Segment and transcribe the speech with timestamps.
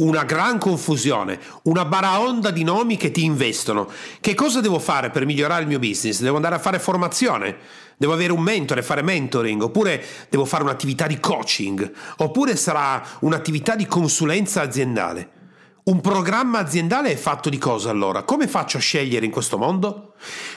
[0.00, 3.88] una gran confusione, una baraonda di nomi che ti investono.
[4.20, 6.20] Che cosa devo fare per migliorare il mio business?
[6.20, 7.56] Devo andare a fare formazione?
[7.96, 9.62] Devo avere un mentore, fare mentoring?
[9.62, 11.92] Oppure devo fare un'attività di coaching?
[12.18, 15.38] Oppure sarà un'attività di consulenza aziendale?
[15.82, 18.22] Un programma aziendale è fatto di cosa allora?
[18.22, 20.09] Come faccio a scegliere in questo mondo?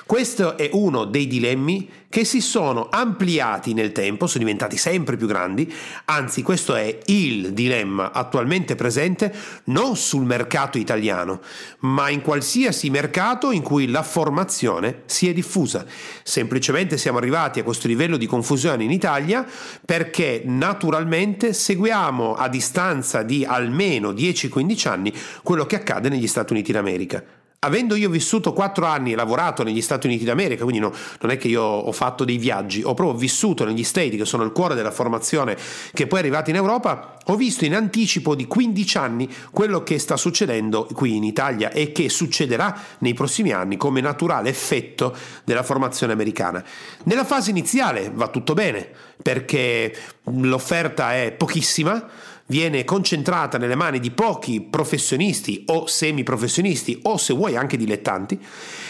[0.05, 5.25] Questo è uno dei dilemmi che si sono ampliati nel tempo, sono diventati sempre più
[5.25, 5.73] grandi,
[6.05, 9.33] anzi questo è il dilemma attualmente presente
[9.65, 11.41] non sul mercato italiano,
[11.79, 15.87] ma in qualsiasi mercato in cui la formazione si è diffusa.
[16.21, 19.43] Semplicemente siamo arrivati a questo livello di confusione in Italia
[19.83, 26.71] perché naturalmente seguiamo a distanza di almeno 10-15 anni quello che accade negli Stati Uniti
[26.71, 31.31] d'America avendo io vissuto quattro anni e lavorato negli Stati Uniti d'America, quindi no, non
[31.31, 34.51] è che io ho fatto dei viaggi, ho proprio vissuto negli Stati che sono il
[34.51, 35.57] cuore della formazione
[35.93, 39.97] che poi è arrivata in Europa, ho visto in anticipo di 15 anni quello che
[39.97, 45.63] sta succedendo qui in Italia e che succederà nei prossimi anni come naturale effetto della
[45.63, 46.63] formazione americana.
[47.03, 48.89] Nella fase iniziale va tutto bene
[49.21, 52.07] perché l'offerta è pochissima,
[52.47, 58.39] viene concentrata nelle mani di pochi professionisti o semiprofessionisti o se vuoi anche dilettanti,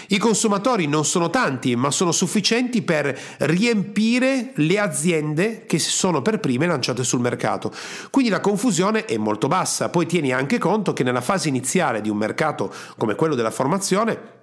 [0.08, 6.22] i consumatori non sono tanti ma sono sufficienti per riempire le aziende che si sono
[6.22, 7.72] per prime lanciate sul mercato.
[8.10, 12.10] Quindi la confusione è molto bassa, poi tieni anche conto che nella fase iniziale di
[12.10, 14.42] un mercato come quello della formazione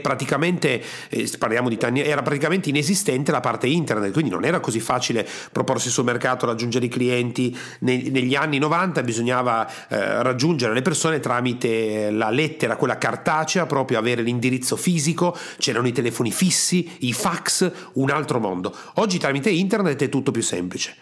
[0.00, 4.80] praticamente, eh, parliamo di anni, era praticamente inesistente la parte internet, quindi non era così
[4.80, 7.56] facile proporsi sul mercato, raggiungere i clienti.
[7.80, 13.98] Ne, negli anni 90 bisognava eh, raggiungere le persone tramite la lettera, quella cartacea, proprio
[13.98, 18.74] avere l'indirizzo fisico, c'erano i telefoni fissi, i fax, un altro mondo.
[18.94, 20.94] Oggi tramite internet è tutto più semplice.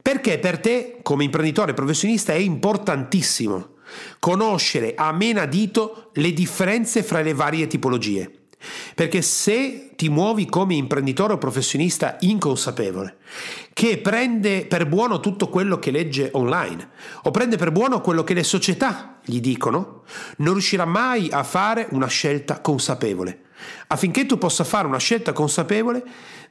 [0.00, 3.73] Perché per te, come imprenditore professionista, è importantissimo
[4.18, 8.30] conoscere a menadito le differenze fra le varie tipologie.
[8.94, 13.18] Perché se ti muovi come imprenditore o professionista inconsapevole,
[13.72, 16.88] che prende per buono tutto quello che legge online,
[17.24, 20.04] o prende per buono quello che le società gli dicono,
[20.38, 23.40] non riuscirà mai a fare una scelta consapevole.
[23.88, 26.02] Affinché tu possa fare una scelta consapevole,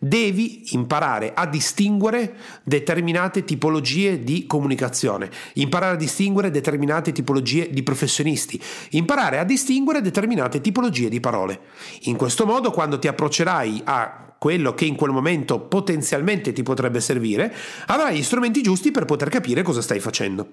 [0.04, 8.62] devi imparare a distinguere determinate tipologie di comunicazione, imparare a distinguere determinate tipologie di professionisti,
[8.92, 11.62] imparare a distinguere determinate tipologie di parole.
[12.02, 17.00] In questo modo, quando ti approccerai a quello che in quel momento potenzialmente ti potrebbe
[17.00, 20.50] servire, avrai gli strumenti giusti per poter capire cosa stai facendo.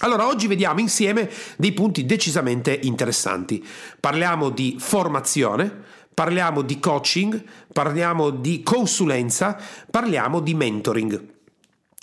[0.00, 3.64] Allora, oggi vediamo insieme dei punti decisamente interessanti.
[3.98, 5.84] Parliamo di formazione,
[6.16, 9.54] parliamo di coaching, parliamo di consulenza,
[9.90, 11.34] parliamo di mentoring.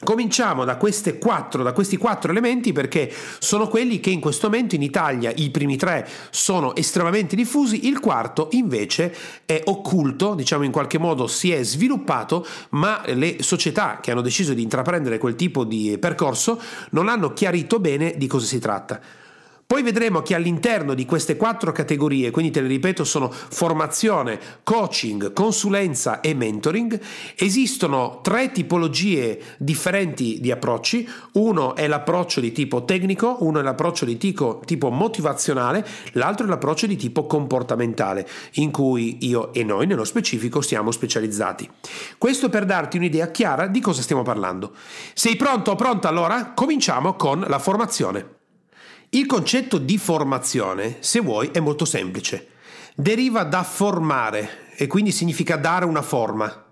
[0.04, 4.84] Cominciamo da, quattro, da, questi quattro elementi perché sono quelli che in questo momento in
[4.84, 9.16] Italia i primi tre sono estremamente diffusi, il quarto invece
[9.46, 14.54] è occulto, diciamo in qualche modo si è sviluppato, ma le società che hanno deciso
[14.54, 19.23] di intraprendere quel tipo di percorso non hanno chiarito bene di cosa si tratta.
[19.74, 25.34] Poi vedremo che all'interno di queste quattro categorie, quindi te le ripeto, sono formazione, coaching,
[25.34, 27.00] consulenza e mentoring,
[27.36, 31.10] esistono tre tipologie differenti di approcci.
[31.32, 36.50] Uno è l'approccio di tipo tecnico, uno è l'approccio di tipo, tipo motivazionale, l'altro è
[36.50, 41.68] l'approccio di tipo comportamentale, in cui io e noi nello specifico siamo specializzati.
[42.20, 44.76] Questo per darti un'idea chiara di cosa stiamo parlando.
[45.16, 46.52] Sei pronto o pronta allora?
[46.54, 48.42] Cominciamo con la formazione.
[49.16, 52.48] Il concetto di formazione, se vuoi, è molto semplice.
[52.96, 56.66] Deriva da formare e quindi significa dare una forma.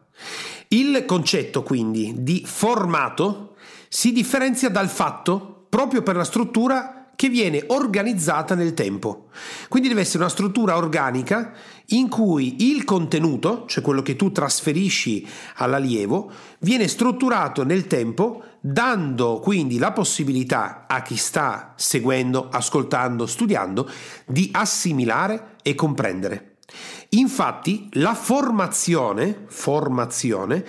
[0.69, 3.57] Il concetto quindi di formato
[3.87, 9.27] si differenzia dal fatto proprio per la struttura che viene organizzata nel tempo.
[9.69, 11.53] Quindi deve essere una struttura organica
[11.89, 15.27] in cui il contenuto, cioè quello che tu trasferisci
[15.57, 16.31] all'allievo,
[16.61, 23.89] viene strutturato nel tempo, dando quindi la possibilità a chi sta seguendo, ascoltando, studiando,
[24.25, 26.57] di assimilare e comprendere.
[27.09, 30.63] Infatti la formazione, formazione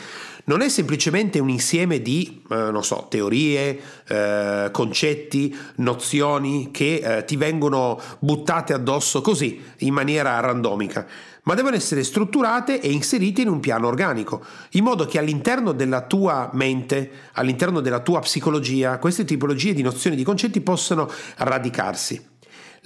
[0.44, 3.78] non è semplicemente un insieme di, eh, non so, teorie,
[4.08, 11.06] eh, concetti, nozioni che eh, ti vengono buttate addosso così, in maniera randomica,
[11.44, 16.02] ma devono essere strutturate e inserite in un piano organico, in modo che all'interno della
[16.02, 22.30] tua mente, all'interno della tua psicologia, queste tipologie di nozioni e di concetti possano radicarsi.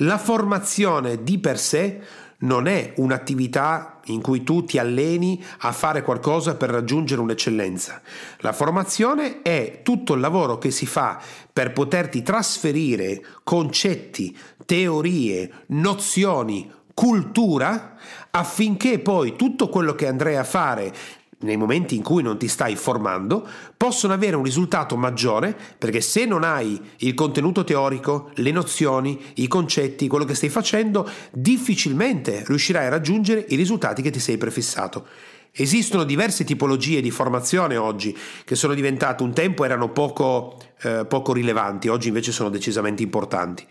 [0.00, 2.00] La formazione di per sé
[2.38, 8.02] non è un'attività in cui tu ti alleni a fare qualcosa per raggiungere un'eccellenza.
[8.38, 11.20] La formazione è tutto il lavoro che si fa
[11.50, 14.36] per poterti trasferire concetti,
[14.66, 17.94] teorie, nozioni, cultura
[18.36, 20.92] affinché poi tutto quello che andrai a fare
[21.38, 23.46] nei momenti in cui non ti stai formando,
[23.76, 29.46] possono avere un risultato maggiore perché se non hai il contenuto teorico, le nozioni, i
[29.46, 35.06] concetti, quello che stai facendo, difficilmente riuscirai a raggiungere i risultati che ti sei prefissato.
[35.52, 41.32] Esistono diverse tipologie di formazione oggi che sono diventate un tempo erano poco, eh, poco
[41.32, 43.66] rilevanti, oggi invece sono decisamente importanti.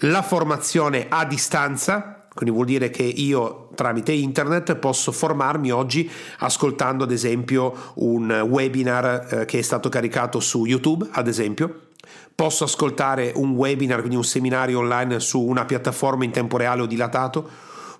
[0.00, 6.08] La formazione a distanza, quindi vuol dire che io tramite internet posso formarmi oggi
[6.40, 11.86] ascoltando ad esempio un webinar eh, che è stato caricato su YouTube, ad esempio.
[12.34, 16.86] Posso ascoltare un webinar, quindi un seminario online su una piattaforma in tempo reale o
[16.86, 17.48] dilatato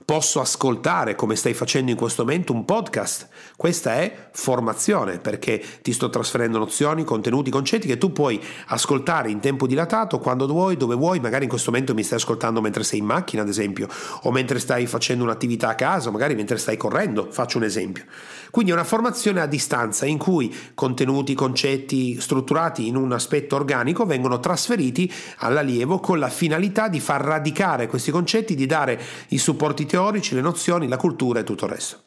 [0.06, 3.26] Posso ascoltare, come stai facendo in questo momento, un podcast.
[3.56, 9.40] Questa è formazione perché ti sto trasferendo nozioni, contenuti, concetti che tu puoi ascoltare in
[9.40, 11.18] tempo dilatato, quando vuoi, dove vuoi.
[11.18, 13.88] Magari in questo momento mi stai ascoltando mentre sei in macchina, ad esempio,
[14.22, 17.26] o mentre stai facendo un'attività a casa, magari mentre stai correndo.
[17.28, 18.04] Faccio un esempio.
[18.52, 24.06] Quindi è una formazione a distanza in cui contenuti, concetti strutturati in un aspetto organico
[24.06, 29.00] vengono trasferiti all'allievo con la finalità di far radicare questi concetti, di dare
[29.30, 32.05] i supporti teorici teorici, le nozioni, la cultura e tutto il resto.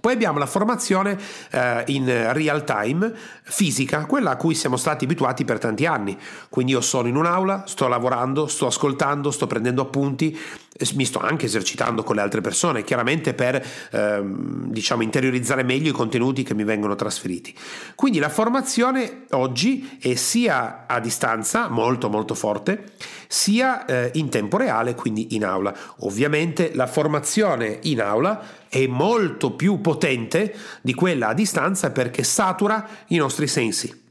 [0.00, 1.18] Poi abbiamo la formazione
[1.50, 3.12] eh, in real time
[3.42, 6.16] fisica, quella a cui siamo stati abituati per tanti anni.
[6.48, 10.38] Quindi io sono in un'aula, sto lavorando, sto ascoltando, sto prendendo appunti,
[10.94, 15.92] mi sto anche esercitando con le altre persone, chiaramente per ehm, diciamo interiorizzare meglio i
[15.92, 17.54] contenuti che mi vengono trasferiti.
[17.94, 22.92] Quindi la formazione oggi è sia a distanza, molto molto forte,
[23.26, 25.74] sia eh, in tempo reale, quindi in aula.
[26.00, 32.86] Ovviamente la formazione in aula è molto più potente di quella a distanza perché satura
[33.08, 34.06] i nostri sensi.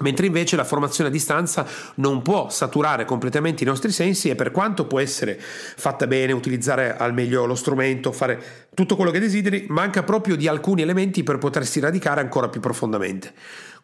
[0.00, 1.66] Mentre invece la formazione a distanza
[1.96, 6.94] non può saturare completamente i nostri sensi e per quanto può essere fatta bene, utilizzare
[6.94, 11.38] al meglio lo strumento, fare tutto quello che desideri, manca proprio di alcuni elementi per
[11.38, 13.32] potersi radicare ancora più profondamente.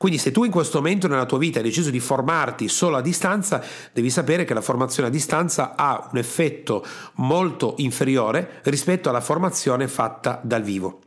[0.03, 3.01] Quindi se tu in questo momento nella tua vita hai deciso di formarti solo a
[3.01, 3.63] distanza,
[3.93, 6.85] devi sapere che la formazione a distanza ha un effetto
[7.19, 11.03] molto inferiore rispetto alla formazione fatta dal vivo.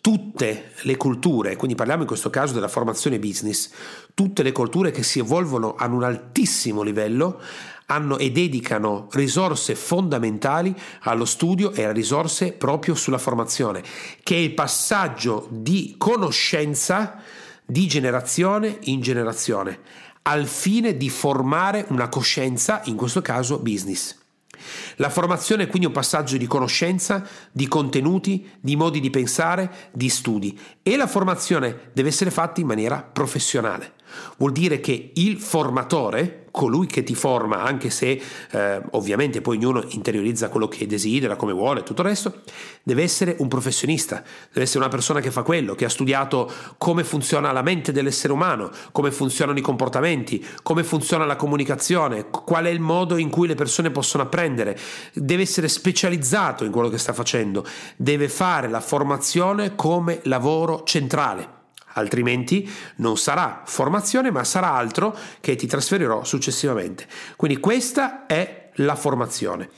[0.00, 3.68] Tutte le culture, quindi parliamo in questo caso della formazione business,
[4.14, 7.38] tutte le culture che si evolvono ad un altissimo livello
[7.88, 13.82] hanno e dedicano risorse fondamentali allo studio e a risorse proprio sulla formazione,
[14.22, 17.22] che è il passaggio di conoscenza
[17.66, 19.80] di generazione in generazione,
[20.22, 24.16] al fine di formare una coscienza, in questo caso business.
[24.96, 30.08] La formazione è quindi un passaggio di conoscenza, di contenuti, di modi di pensare, di
[30.08, 33.92] studi e la formazione deve essere fatta in maniera professionale.
[34.38, 38.18] Vuol dire che il formatore, colui che ti forma, anche se
[38.50, 42.40] eh, ovviamente poi ognuno interiorizza quello che desidera, come vuole, tutto il resto,
[42.82, 47.04] deve essere un professionista, deve essere una persona che fa quello, che ha studiato come
[47.04, 52.70] funziona la mente dell'essere umano, come funzionano i comportamenti, come funziona la comunicazione, qual è
[52.70, 54.78] il modo in cui le persone possono apprendere,
[55.12, 57.66] deve essere specializzato in quello che sta facendo,
[57.98, 61.55] deve fare la formazione come lavoro centrale
[61.96, 67.06] altrimenti non sarà formazione ma sarà altro che ti trasferirò successivamente.
[67.36, 69.70] Quindi questa è la formazione.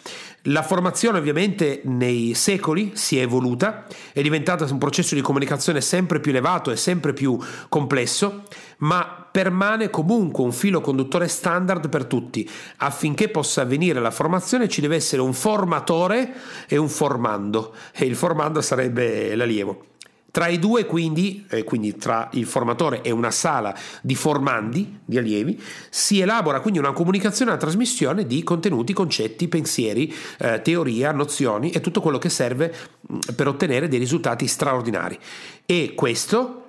[0.42, 6.20] La formazione ovviamente nei secoli si è evoluta, è diventata un processo di comunicazione sempre
[6.20, 8.44] più elevato e sempre più complesso,
[8.78, 12.48] ma permane comunque un filo conduttore standard per tutti.
[12.78, 16.32] Affinché possa avvenire la formazione ci deve essere un formatore
[16.66, 19.84] e un formando e il formando sarebbe l'allievo.
[20.30, 25.16] Tra i due, quindi, eh, quindi tra il formatore e una sala di formandi, di
[25.16, 31.70] allievi, si elabora quindi una comunicazione, una trasmissione di contenuti, concetti, pensieri, eh, teoria, nozioni
[31.70, 32.74] e tutto quello che serve
[33.10, 35.18] mm, per ottenere dei risultati straordinari.
[35.64, 36.64] E questo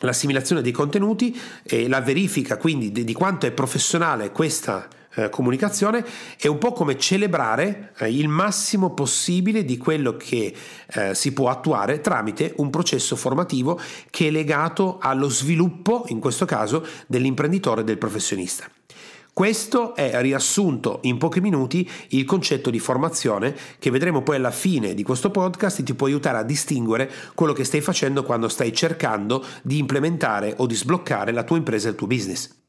[0.00, 6.04] l'assimilazione dei contenuti e la verifica quindi di, di quanto è professionale questa eh, comunicazione
[6.38, 10.54] è un po' come celebrare eh, il massimo possibile di quello che
[10.86, 16.44] eh, si può attuare tramite un processo formativo che è legato allo sviluppo, in questo
[16.44, 18.70] caso, dell'imprenditore e del professionista.
[19.32, 24.92] Questo è riassunto in pochi minuti il concetto di formazione che vedremo poi alla fine
[24.92, 28.72] di questo podcast e ti può aiutare a distinguere quello che stai facendo quando stai
[28.72, 32.59] cercando di implementare o di sbloccare la tua impresa e il tuo business.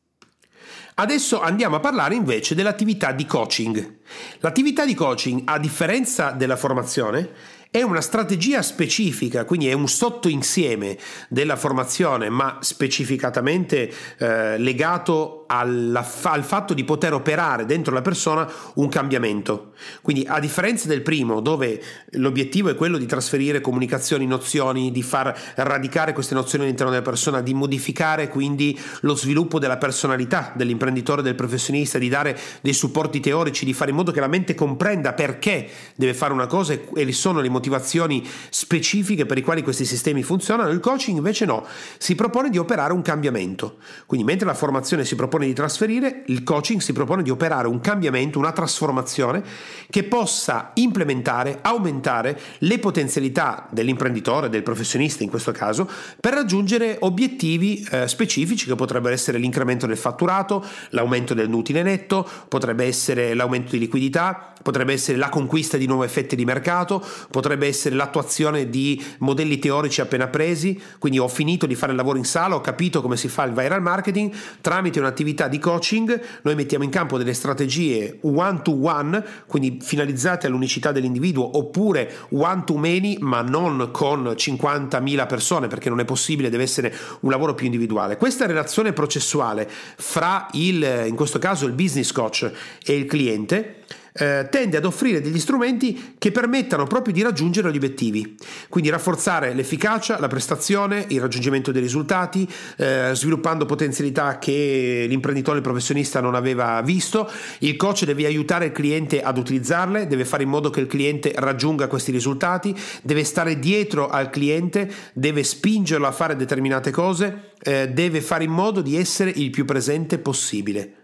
[0.96, 4.00] Adesso andiamo a parlare invece dell'attività di coaching.
[4.40, 7.30] L'attività di coaching, a differenza della formazione,
[7.72, 10.98] è una strategia specifica, quindi è un sottoinsieme
[11.30, 18.50] della formazione, ma specificatamente eh, legato alla, al fatto di poter operare dentro la persona
[18.76, 19.74] un cambiamento.
[20.02, 21.82] Quindi a differenza del primo, dove
[22.12, 27.42] l'obiettivo è quello di trasferire comunicazioni, nozioni, di far radicare queste nozioni all'interno della persona,
[27.42, 33.66] di modificare quindi lo sviluppo della personalità dell'imprenditore, del professionista, di dare dei supporti teorici,
[33.66, 37.12] di fare in modo che la mente comprenda perché deve fare una cosa e quali
[37.12, 41.66] sono le motivazioni specifiche per i quali questi sistemi funzionano, il coaching invece no,
[41.98, 43.78] si propone di operare un cambiamento.
[44.06, 47.80] Quindi mentre la formazione si propone di trasferire, il coaching si propone di operare un
[47.80, 49.44] cambiamento, una trasformazione
[49.90, 57.86] che possa implementare, aumentare le potenzialità dell'imprenditore, del professionista in questo caso, per raggiungere obiettivi
[57.92, 63.72] eh, specifici che potrebbero essere l'incremento del fatturato, l'aumento del utile netto, potrebbe essere l'aumento
[63.72, 69.04] di liquidità, potrebbe essere la conquista di nuovi effetti di mercato, potrebbe essere l'attuazione di
[69.20, 73.02] modelli teorici appena presi, quindi ho finito di fare il lavoro in sala, ho capito
[73.02, 74.32] come si fa il viral marketing,
[74.62, 80.48] tramite un'attività di coaching noi mettiamo in campo delle strategie one to one, quindi finalizzate
[80.48, 86.50] all'unicità dell'individuo, oppure one to many, ma non con 50.000 persone, perché non è possibile,
[86.50, 88.18] deve essere un lavoro più individuale.
[88.18, 92.52] Questa relazione processuale fra il, in questo caso il business coach
[92.84, 97.78] e il cliente, eh, tende ad offrire degli strumenti che permettano proprio di raggiungere gli
[97.78, 98.36] obiettivi,
[98.70, 105.64] quindi rafforzare l'efficacia, la prestazione, il raggiungimento dei risultati, eh, sviluppando potenzialità che l'imprenditore, il
[105.64, 107.30] professionista non aveva visto.
[107.60, 111.32] Il coach deve aiutare il cliente ad utilizzarle, deve fare in modo che il cliente
[111.36, 117.90] raggiunga questi risultati, deve stare dietro al cliente, deve spingerlo a fare determinate cose, eh,
[117.90, 120.96] deve fare in modo di essere il più presente possibile.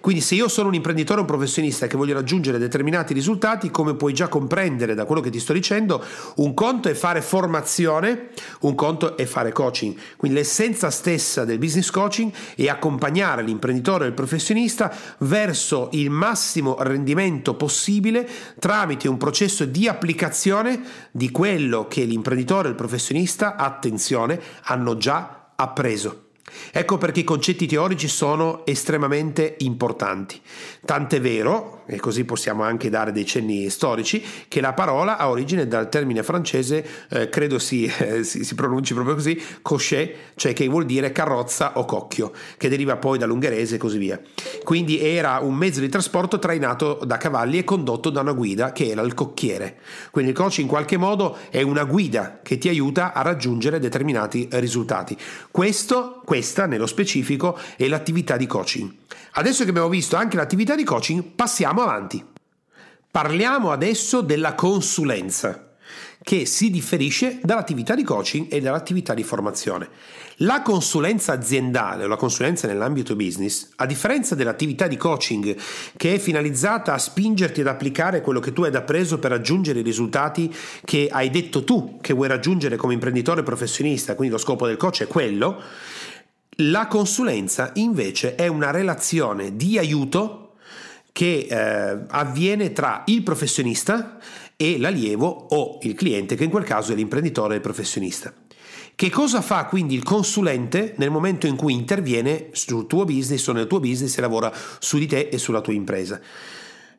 [0.00, 3.94] Quindi se io sono un imprenditore o un professionista che voglio raggiungere determinati risultati, come
[3.94, 6.02] puoi già comprendere da quello che ti sto dicendo,
[6.36, 8.28] un conto è fare formazione,
[8.60, 9.94] un conto è fare coaching.
[10.16, 16.76] Quindi l'essenza stessa del business coaching è accompagnare l'imprenditore o il professionista verso il massimo
[16.80, 24.40] rendimento possibile tramite un processo di applicazione di quello che l'imprenditore o il professionista, attenzione,
[24.64, 26.25] hanno già appreso.
[26.70, 30.40] Ecco perché i concetti teorici sono estremamente importanti.
[30.84, 35.66] Tant'è vero, e così possiamo anche dare dei cenni storici, che la parola ha origine
[35.66, 40.68] dal termine francese, eh, credo si, eh, si, si, pronunci proprio così, cocher, cioè che
[40.68, 44.20] vuol dire carrozza o cocchio, che deriva poi dall'ungherese e così via.
[44.62, 48.88] Quindi era un mezzo di trasporto trainato da cavalli e condotto da una guida che
[48.88, 49.78] era il cocchiere.
[50.10, 54.48] Quindi il coach in qualche modo è una guida che ti aiuta a raggiungere determinati
[54.52, 55.16] risultati.
[55.50, 58.92] Questo, questa nello specifico è l'attività di coaching.
[59.32, 62.22] Adesso che abbiamo visto anche l'attività di coaching, passiamo avanti.
[63.10, 65.66] Parliamo adesso della consulenza,
[66.22, 69.88] che si differisce dall'attività di coaching e dall'attività di formazione.
[70.40, 75.56] La consulenza aziendale o la consulenza nell'ambito business, a differenza dell'attività di coaching
[75.96, 79.82] che è finalizzata a spingerti ad applicare quello che tu hai appreso per raggiungere i
[79.82, 80.52] risultati
[80.84, 85.04] che hai detto tu che vuoi raggiungere come imprenditore professionista, quindi lo scopo del coach
[85.04, 85.62] è quello,
[86.56, 90.54] la consulenza invece è una relazione di aiuto
[91.12, 94.18] che eh, avviene tra il professionista
[94.56, 98.32] e l'allievo o il cliente, che in quel caso è l'imprenditore e il professionista.
[98.94, 103.52] Che cosa fa quindi il consulente nel momento in cui interviene sul tuo business o
[103.52, 106.18] nel tuo business e lavora su di te e sulla tua impresa?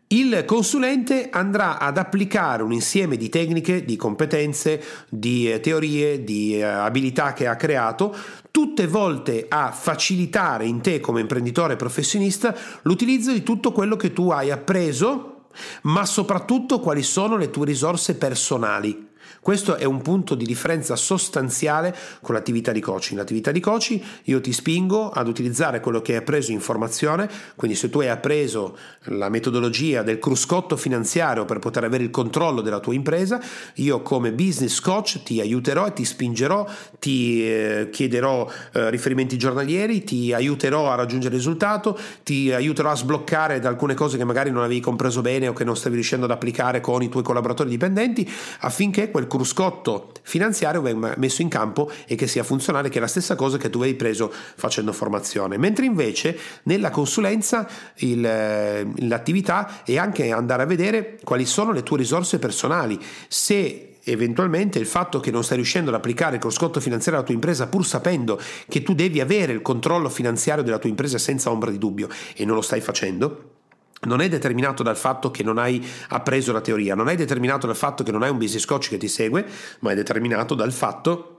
[0.09, 6.57] Il consulente andrà ad applicare un insieme di tecniche, di competenze, di eh, teorie, di
[6.57, 8.15] eh, abilità che ha creato,
[8.49, 14.29] tutte volte a facilitare in te come imprenditore professionista l'utilizzo di tutto quello che tu
[14.29, 15.47] hai appreso,
[15.81, 19.09] ma soprattutto quali sono le tue risorse personali.
[19.41, 23.17] Questo è un punto di differenza sostanziale con l'attività di coaching.
[23.19, 27.77] L'attività di coaching io ti spingo ad utilizzare quello che hai appreso in formazione, quindi
[27.77, 32.79] se tu hai appreso la metodologia del cruscotto finanziario per poter avere il controllo della
[32.79, 33.41] tua impresa,
[33.75, 36.67] io come business coach ti aiuterò e ti spingerò,
[36.99, 42.95] ti eh, chiederò eh, riferimenti giornalieri, ti aiuterò a raggiungere il risultato, ti aiuterò a
[42.95, 46.25] sbloccare da alcune cose che magari non avevi compreso bene o che non stavi riuscendo
[46.25, 48.29] ad applicare con i tuoi collaboratori dipendenti
[48.59, 53.07] affinché quel cruscotto finanziario venga messo in campo e che sia funzionale, che è la
[53.07, 55.57] stessa cosa che tu avevi preso facendo formazione.
[55.57, 61.97] Mentre invece nella consulenza il, l'attività è anche andare a vedere quali sono le tue
[61.97, 67.19] risorse personali, se eventualmente il fatto che non stai riuscendo ad applicare il cruscotto finanziario
[67.19, 71.17] alla tua impresa pur sapendo che tu devi avere il controllo finanziario della tua impresa
[71.17, 73.56] senza ombra di dubbio e non lo stai facendo,
[74.01, 77.75] non è determinato dal fatto che non hai appreso la teoria, non è determinato dal
[77.75, 79.45] fatto che non hai un business coach che ti segue,
[79.79, 81.36] ma è determinato dal fatto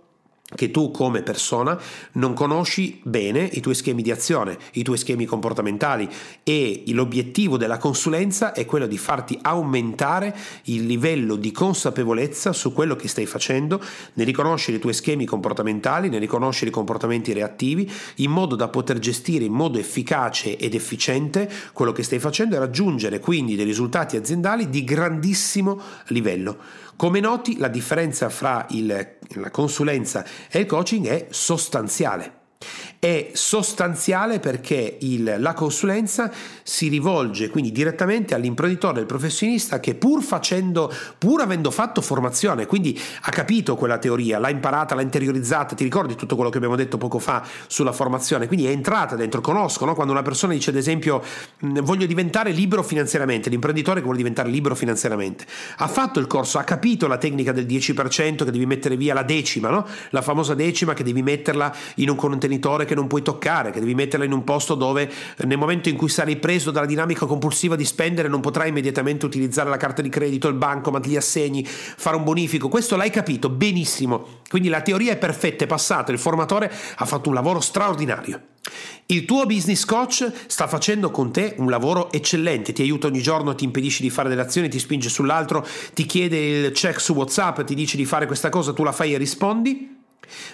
[0.54, 1.78] che tu come persona
[2.12, 6.08] non conosci bene i tuoi schemi di azione, i tuoi schemi comportamentali
[6.42, 12.96] e l'obiettivo della consulenza è quello di farti aumentare il livello di consapevolezza su quello
[12.96, 13.78] che stai facendo,
[14.14, 18.98] ne riconoscere i tuoi schemi comportamentali, ne riconoscere i comportamenti reattivi, in modo da poter
[18.98, 24.16] gestire in modo efficace ed efficiente quello che stai facendo e raggiungere quindi dei risultati
[24.16, 26.86] aziendali di grandissimo livello.
[26.98, 28.88] Come noti la differenza fra il,
[29.34, 32.37] la consulenza e il coaching è sostanziale
[32.98, 36.32] è sostanziale perché il, la consulenza
[36.64, 42.98] si rivolge quindi direttamente all'imprenditore, al professionista che pur facendo, pur avendo fatto formazione, quindi
[43.22, 46.98] ha capito quella teoria, l'ha imparata, l'ha interiorizzata, ti ricordi tutto quello che abbiamo detto
[46.98, 49.94] poco fa sulla formazione, quindi è entrata dentro, conosco, no?
[49.94, 51.22] quando una persona dice ad esempio
[51.60, 55.46] voglio diventare libero finanziariamente, l'imprenditore che vuole diventare libero finanziariamente,
[55.76, 59.22] ha fatto il corso, ha capito la tecnica del 10% che devi mettere via la
[59.22, 59.86] decima, no?
[60.10, 62.46] la famosa decima che devi metterla in un contenitore
[62.86, 66.08] che non puoi toccare, che devi metterla in un posto dove nel momento in cui
[66.08, 70.48] sarai preso dalla dinamica compulsiva di spendere non potrai immediatamente utilizzare la carta di credito,
[70.48, 72.68] il banco, ma gli assegni, fare un bonifico.
[72.68, 74.26] Questo l'hai capito benissimo.
[74.48, 78.40] Quindi la teoria è perfetta, è passata, il formatore ha fatto un lavoro straordinario.
[79.06, 83.54] Il tuo business coach sta facendo con te un lavoro eccellente, ti aiuta ogni giorno,
[83.54, 87.62] ti impedisce di fare delle azioni, ti spinge sull'altro, ti chiede il check su WhatsApp,
[87.62, 89.97] ti dice di fare questa cosa, tu la fai e rispondi.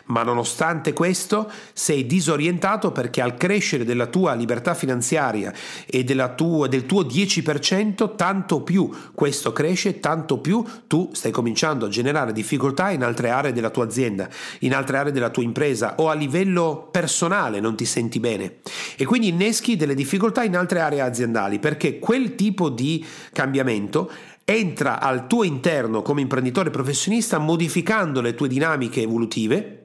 [0.07, 5.53] Ma nonostante questo sei disorientato perché al crescere della tua libertà finanziaria
[5.87, 6.05] e
[6.35, 12.33] tua, del tuo 10%, tanto più questo cresce, tanto più tu stai cominciando a generare
[12.33, 14.29] difficoltà in altre aree della tua azienda,
[14.61, 18.57] in altre aree della tua impresa o a livello personale non ti senti bene.
[18.97, 24.11] E quindi inneschi delle difficoltà in altre aree aziendali perché quel tipo di cambiamento
[24.45, 29.85] entra al tuo interno come imprenditore professionista modificando le tue dinamiche evolutive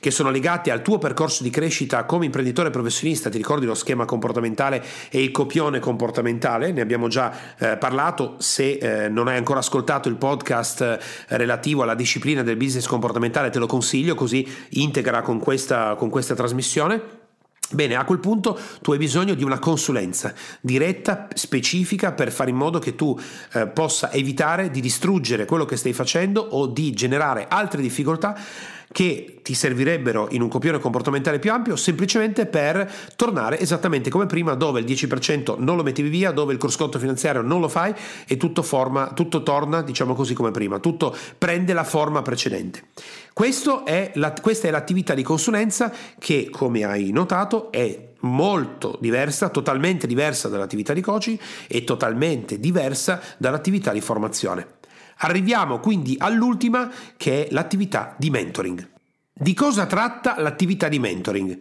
[0.00, 4.04] che sono legate al tuo percorso di crescita come imprenditore professionista, ti ricordi lo schema
[4.04, 9.58] comportamentale e il copione comportamentale, ne abbiamo già eh, parlato, se eh, non hai ancora
[9.58, 10.98] ascoltato il podcast eh,
[11.36, 16.34] relativo alla disciplina del business comportamentale te lo consiglio, così integra con questa, con questa
[16.34, 17.17] trasmissione.
[17.70, 22.56] Bene, a quel punto tu hai bisogno di una consulenza diretta, specifica, per fare in
[22.56, 23.18] modo che tu
[23.52, 28.34] eh, possa evitare di distruggere quello che stai facendo o di generare altre difficoltà
[28.98, 34.54] che ti servirebbero in un copione comportamentale più ampio semplicemente per tornare esattamente come prima
[34.54, 37.94] dove il 10% non lo mettevi via, dove il cruscotto finanziario non lo fai
[38.26, 42.86] e tutto, forma, tutto torna diciamo così come prima, tutto prende la forma precedente.
[43.84, 50.08] È la, questa è l'attività di consulenza che come hai notato è molto diversa, totalmente
[50.08, 54.77] diversa dall'attività di coaching e totalmente diversa dall'attività di formazione.
[55.18, 58.88] Arriviamo quindi all'ultima che è l'attività di mentoring.
[59.32, 61.58] Di cosa tratta l'attività di mentoring?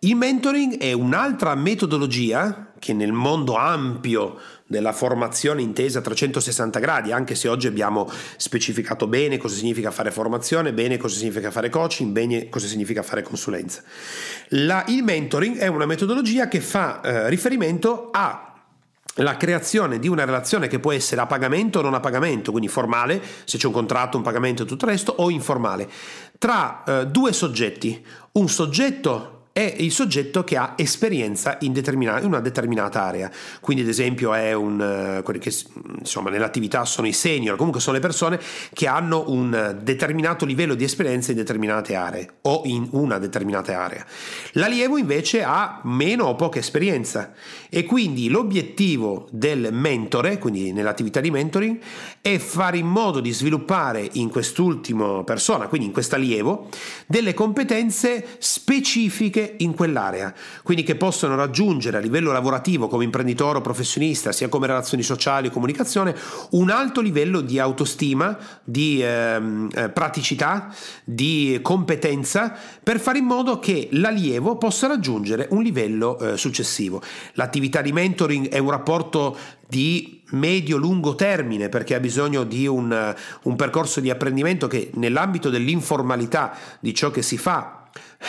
[0.00, 7.12] Il mentoring è un'altra metodologia che nel mondo ampio della formazione intesa a 360 gradi,
[7.12, 12.12] anche se oggi abbiamo specificato bene cosa significa fare formazione, bene cosa significa fare coaching,
[12.12, 13.82] bene cosa significa fare consulenza.
[14.48, 18.53] La, il mentoring è una metodologia che fa eh, riferimento a
[19.16, 22.68] la creazione di una relazione che può essere a pagamento o non a pagamento, quindi
[22.68, 25.88] formale, se c'è un contratto, un pagamento e tutto il resto, o informale,
[26.38, 28.04] tra eh, due soggetti.
[28.32, 33.30] Un soggetto è il soggetto che ha esperienza in, in una determinata area.
[33.60, 35.54] Quindi, ad esempio, è un, eh, quelli che
[36.00, 38.40] insomma, nell'attività sono i senior, comunque sono le persone
[38.72, 44.04] che hanno un determinato livello di esperienza in determinate aree o in una determinata area.
[44.54, 47.32] L'allievo invece ha meno o poca esperienza
[47.70, 51.78] e quindi l'obiettivo del mentore, quindi nell'attività di mentoring,
[52.20, 56.70] è fare in modo di sviluppare in quest'ultima persona, quindi in quest'allievo,
[57.06, 63.60] delle competenze specifiche in quell'area, quindi che possono raggiungere a livello lavorativo come imprenditore o
[63.60, 66.14] professionista, sia come relazioni sociali o comunicazione,
[66.50, 70.72] un alto livello di autostima, di ehm, eh, praticità,
[71.04, 77.02] di competenza per fare in modo che l'allievo possa raggiungere un livello eh, successivo.
[77.34, 79.36] L'attività di mentoring è un rapporto
[79.68, 86.56] di medio-lungo termine perché ha bisogno di un, un percorso di apprendimento che nell'ambito dell'informalità
[86.80, 87.83] di ciò che si fa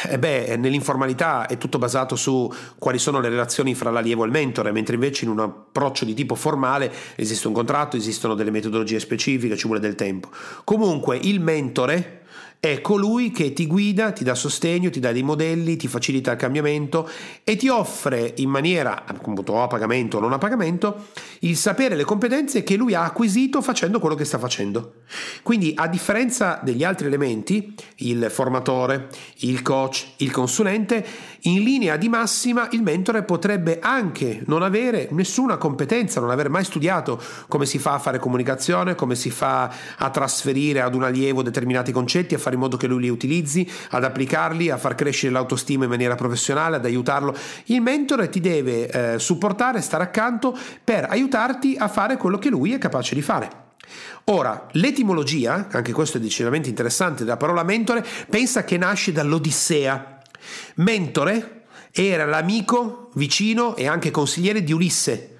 [0.10, 4.32] eh beh, nell'informalità è tutto basato su quali sono le relazioni fra l'allievo e il
[4.32, 9.00] mentore, mentre invece in un approccio di tipo formale esiste un contratto, esistono delle metodologie
[9.00, 10.30] specifiche, ci vuole del tempo.
[10.64, 12.25] Comunque il mentore
[12.72, 16.38] è colui che ti guida, ti dà sostegno, ti dà dei modelli, ti facilita il
[16.38, 17.08] cambiamento
[17.44, 21.10] e ti offre in maniera, appunto, a pagamento o non a pagamento,
[21.42, 25.02] il sapere e le competenze che lui ha acquisito facendo quello che sta facendo.
[25.44, 29.10] Quindi, a differenza degli altri elementi, il formatore,
[29.42, 31.06] il coach, il consulente,
[31.42, 36.64] in linea di massima il mentore potrebbe anche non avere nessuna competenza, non aver mai
[36.64, 41.44] studiato come si fa a fare comunicazione, come si fa a trasferire ad un allievo
[41.44, 45.32] determinati concetti, a fare in modo che lui li utilizzi, ad applicarli, a far crescere
[45.32, 47.36] l'autostima in maniera professionale, ad aiutarlo.
[47.66, 52.74] Il mentore ti deve eh, supportare, stare accanto per aiutarti a fare quello che lui
[52.74, 53.64] è capace di fare.
[54.26, 60.16] Ora, l'etimologia, anche questo è decisamente interessante, della parola mentore, pensa che nasce dall'Odissea
[60.76, 65.35] Mentore era l'amico vicino e anche consigliere di Ulisse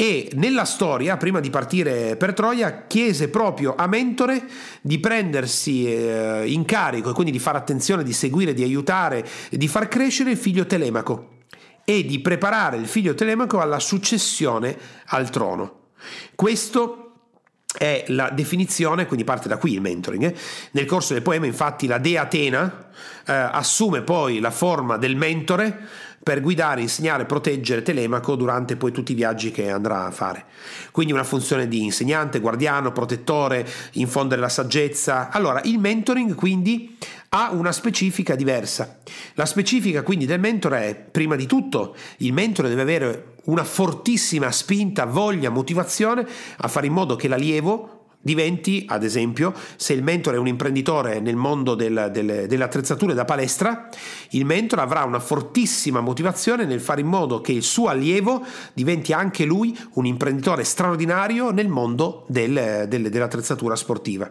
[0.00, 4.42] e nella storia, prima di partire per Troia, chiese proprio a Mentore
[4.80, 9.68] di prendersi eh, in carico e quindi di fare attenzione, di seguire, di aiutare, di
[9.68, 11.40] far crescere il figlio Telemaco
[11.84, 14.74] e di preparare il figlio Telemaco alla successione
[15.08, 15.88] al trono.
[16.34, 17.10] Questo
[17.76, 20.22] è la definizione, quindi parte da qui il mentoring.
[20.22, 20.34] Eh?
[20.70, 22.88] Nel corso del poema, infatti, la dea Atena
[23.26, 25.86] eh, assume poi la forma del mentore
[26.22, 30.44] per guidare, insegnare, proteggere Telemaco durante poi tutti i viaggi che andrà a fare.
[30.90, 35.30] Quindi una funzione di insegnante, guardiano, protettore, infondere la saggezza.
[35.30, 36.98] Allora, il mentoring quindi
[37.30, 38.98] ha una specifica diversa.
[39.34, 44.50] La specifica quindi del mentore è, prima di tutto, il mentore deve avere una fortissima
[44.50, 46.26] spinta, voglia, motivazione
[46.58, 51.20] a fare in modo che l'allievo diventi, ad esempio, se il mentore è un imprenditore
[51.20, 53.88] nel mondo del, del, delle attrezzature da palestra,
[54.30, 59.12] il mentore avrà una fortissima motivazione nel fare in modo che il suo allievo diventi
[59.12, 64.30] anche lui un imprenditore straordinario nel mondo del, dell'attrezzatura sportiva.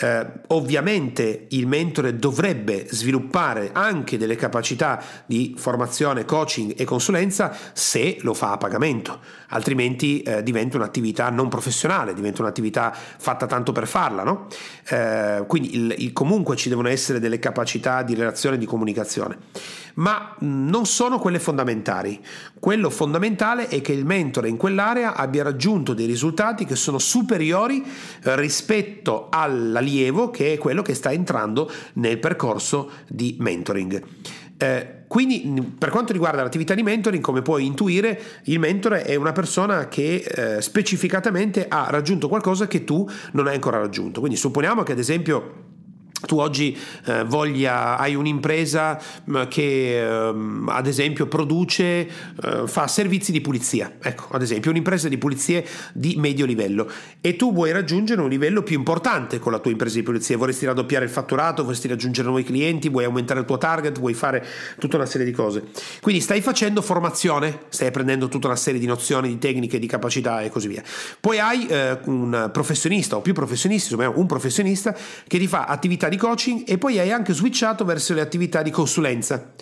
[0.00, 8.18] Eh, ovviamente il mentore dovrebbe sviluppare anche delle capacità di formazione, coaching e consulenza se
[8.20, 13.86] lo fa a pagamento, altrimenti eh, diventa un'attività non professionale, diventa un'attività fatta tanto per
[13.86, 14.22] farla.
[14.22, 14.46] No?
[14.88, 19.38] Eh, quindi il, il, comunque ci devono essere delle capacità di relazione e di comunicazione
[19.96, 22.22] ma non sono quelle fondamentali.
[22.58, 27.82] Quello fondamentale è che il mentore in quell'area abbia raggiunto dei risultati che sono superiori
[27.82, 34.02] eh, rispetto all'allievo che è quello che sta entrando nel percorso di mentoring.
[34.58, 39.32] Eh, quindi per quanto riguarda l'attività di mentoring, come puoi intuire, il mentore è una
[39.32, 44.20] persona che eh, specificatamente ha raggiunto qualcosa che tu non hai ancora raggiunto.
[44.20, 45.65] Quindi supponiamo che ad esempio
[46.24, 49.00] tu oggi eh, voglia, hai un'impresa
[49.30, 50.34] mm, che eh,
[50.68, 52.08] ad esempio produce, eh,
[52.66, 57.52] fa servizi di pulizia, ecco ad esempio un'impresa di pulizie di medio livello e tu
[57.52, 61.10] vuoi raggiungere un livello più importante con la tua impresa di pulizia, vorresti raddoppiare il
[61.10, 64.44] fatturato, vorresti raggiungere nuovi clienti, vuoi aumentare il tuo target, vuoi fare
[64.78, 65.64] tutta una serie di cose.
[66.00, 70.40] Quindi stai facendo formazione, stai apprendendo tutta una serie di nozioni, di tecniche, di capacità
[70.40, 70.82] e così via.
[71.20, 74.94] Poi hai eh, un professionista o più professionisti, insomma un professionista
[75.26, 78.62] che ti fa attività attività di coaching e poi hai anche switchato verso le attività
[78.62, 79.52] di consulenza.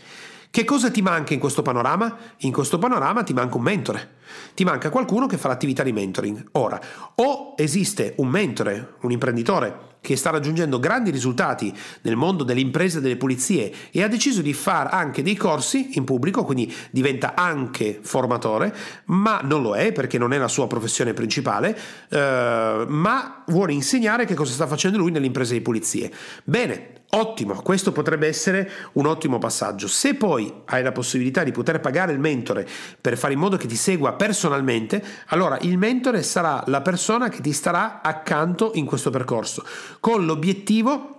[0.55, 2.17] Che cosa ti manca in questo panorama?
[2.43, 4.19] In questo panorama ti manca un mentore,
[4.55, 6.51] ti manca qualcuno che fa l'attività di mentoring.
[6.53, 6.81] Ora,
[7.17, 13.01] o esiste un mentore, un imprenditore che sta raggiungendo grandi risultati nel mondo delle imprese
[13.01, 17.99] delle pulizie e ha deciso di fare anche dei corsi in pubblico, quindi diventa anche
[18.01, 18.73] formatore,
[19.07, 21.77] ma non lo è perché non è la sua professione principale,
[22.11, 26.13] eh, ma vuole insegnare che cosa sta facendo lui nelle imprese di pulizie.
[26.45, 29.87] Bene, Ottimo, questo potrebbe essere un ottimo passaggio.
[29.87, 32.67] Se poi hai la possibilità di poter pagare il mentore
[33.01, 37.41] per fare in modo che ti segua personalmente, allora il mentore sarà la persona che
[37.41, 39.65] ti starà accanto in questo percorso,
[40.01, 41.11] con l'obiettivo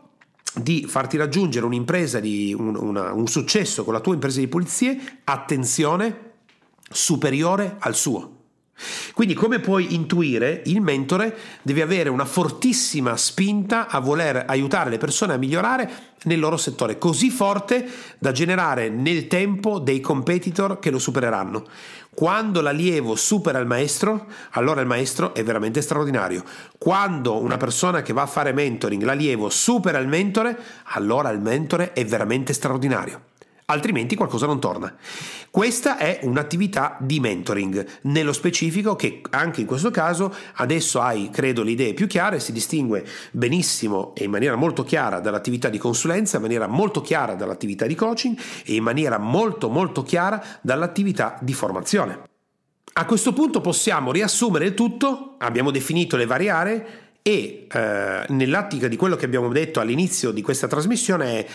[0.54, 5.19] di farti raggiungere un'impresa di un, una, un successo con la tua impresa di pulizie,
[5.24, 6.32] attenzione,
[6.89, 8.35] superiore al suo.
[9.13, 14.97] Quindi come puoi intuire, il mentore deve avere una fortissima spinta a voler aiutare le
[14.97, 15.89] persone a migliorare
[16.23, 17.88] nel loro settore, così forte
[18.19, 21.63] da generare nel tempo dei competitor che lo supereranno.
[22.13, 26.43] Quando l'allievo supera il maestro, allora il maestro è veramente straordinario.
[26.77, 30.57] Quando una persona che va a fare mentoring, l'allievo supera il mentore,
[30.93, 33.33] allora il mentore è veramente straordinario
[33.65, 34.95] altrimenti qualcosa non torna.
[35.49, 41.63] Questa è un'attività di mentoring, nello specifico che anche in questo caso adesso hai, credo,
[41.63, 46.38] le idee più chiare, si distingue benissimo e in maniera molto chiara dall'attività di consulenza,
[46.38, 51.54] in maniera molto chiara dall'attività di coaching e in maniera molto molto chiara dall'attività di
[51.54, 52.21] formazione.
[52.97, 56.86] A questo punto possiamo riassumere il tutto, abbiamo definito le varie aree
[57.21, 61.47] e eh, nell'attica di quello che abbiamo detto all'inizio di questa trasmissione è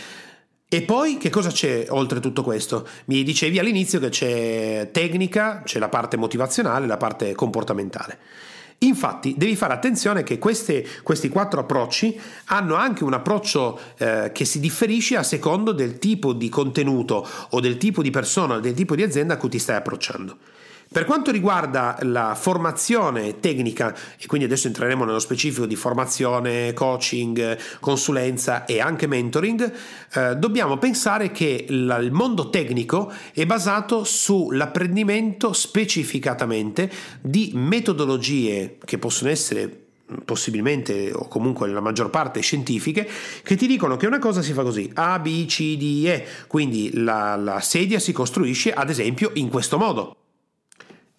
[0.73, 2.87] e poi che cosa c'è oltre tutto questo?
[3.07, 8.19] Mi dicevi all'inizio che c'è tecnica, c'è la parte motivazionale, la parte comportamentale.
[8.79, 14.45] Infatti devi fare attenzione che queste, questi quattro approcci hanno anche un approccio eh, che
[14.45, 18.75] si differisce a secondo del tipo di contenuto o del tipo di persona o del
[18.75, 20.37] tipo di azienda a cui ti stai approcciando.
[20.93, 27.57] Per quanto riguarda la formazione tecnica, e quindi adesso entreremo nello specifico di formazione, coaching,
[27.79, 29.73] consulenza e anche mentoring,
[30.13, 38.99] eh, dobbiamo pensare che la, il mondo tecnico è basato sull'apprendimento specificatamente di metodologie che
[38.99, 39.85] possono essere
[40.25, 43.09] possibilmente o comunque la maggior parte scientifiche
[43.45, 46.27] che ti dicono che una cosa si fa così A, B, C, D, E.
[46.49, 50.17] Quindi la, la sedia si costruisce ad esempio in questo modo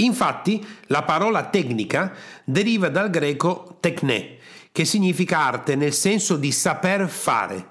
[0.03, 4.37] Infatti, la parola tecnica deriva dal greco techne,
[4.71, 7.69] che significa arte nel senso di saper fare.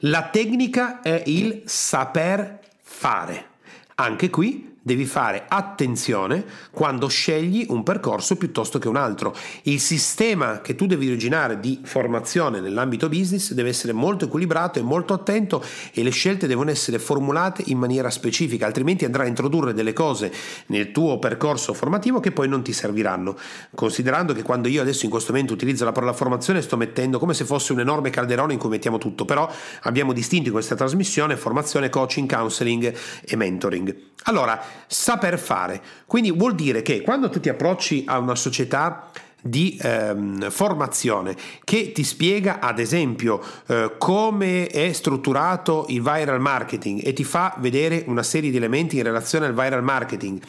[0.00, 3.48] La tecnica è il saper fare.
[3.96, 9.34] Anche qui devi fare attenzione quando scegli un percorso piuttosto che un altro.
[9.62, 14.82] Il sistema che tu devi originare di formazione nell'ambito business deve essere molto equilibrato e
[14.82, 15.60] molto attento
[15.92, 20.32] e le scelte devono essere formulate in maniera specifica, altrimenti andrai a introdurre delle cose
[20.66, 23.36] nel tuo percorso formativo che poi non ti serviranno.
[23.74, 27.34] Considerando che quando io adesso in questo momento utilizzo la parola formazione sto mettendo come
[27.34, 29.50] se fosse un enorme calderone in cui mettiamo tutto, però
[29.82, 32.94] abbiamo distinto in questa trasmissione formazione, coaching, counseling
[33.24, 34.14] e mentoring.
[34.28, 35.80] Allora, saper fare.
[36.04, 39.10] Quindi vuol dire che quando tu ti approcci a una società
[39.40, 47.00] di ehm, formazione che ti spiega ad esempio eh, come è strutturato il viral marketing
[47.04, 50.40] e ti fa vedere una serie di elementi in relazione al viral marketing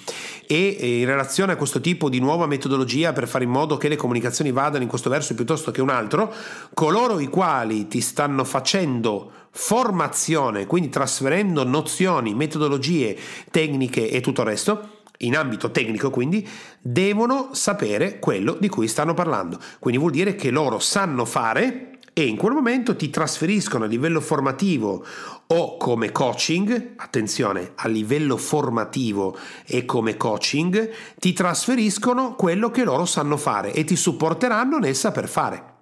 [0.48, 3.88] e, e in relazione a questo tipo di nuova metodologia per fare in modo che
[3.88, 6.34] le comunicazioni vadano in questo verso piuttosto che un altro,
[6.74, 13.18] coloro i quali ti stanno facendo formazione, quindi trasferendo nozioni, metodologie,
[13.50, 14.90] tecniche e tutto il resto,
[15.22, 16.48] in ambito tecnico quindi,
[16.80, 19.60] devono sapere quello di cui stanno parlando.
[19.80, 24.22] Quindi vuol dire che loro sanno fare e in quel momento ti trasferiscono a livello
[24.22, 25.04] formativo
[25.48, 33.06] o come coaching, attenzione, a livello formativo e come coaching, ti trasferiscono quello che loro
[33.06, 35.77] sanno fare e ti supporteranno nel saper fare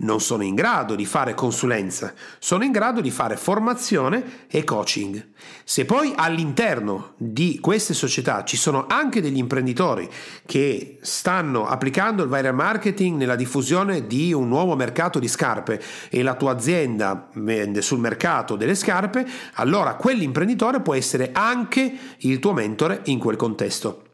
[0.00, 5.28] non sono in grado di fare consulenza, sono in grado di fare formazione e coaching.
[5.64, 10.08] Se poi all'interno di queste società ci sono anche degli imprenditori
[10.46, 16.22] che stanno applicando il viral marketing nella diffusione di un nuovo mercato di scarpe e
[16.22, 22.52] la tua azienda vende sul mercato delle scarpe, allora quell'imprenditore può essere anche il tuo
[22.52, 24.04] mentore in quel contesto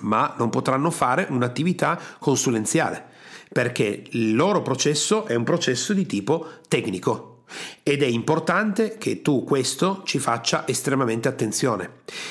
[0.00, 3.07] ma non potranno fare un'attività consulenziale
[3.52, 7.36] perché il loro processo è un processo di tipo tecnico.
[7.82, 11.90] Ed è importante che tu questo ci faccia estremamente attenzione,